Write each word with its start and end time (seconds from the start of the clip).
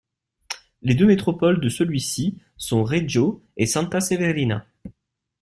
Les 0.81 0.95
deux 0.95 1.05
métropoles 1.05 1.59
de 1.61 1.69
celui-ci 1.69 2.39
sont 2.57 2.83
Reggio 2.83 3.45
et 3.55 3.67
Santa 3.67 4.01
Severina. 4.01 4.65